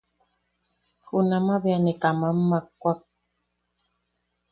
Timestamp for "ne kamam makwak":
1.81-2.99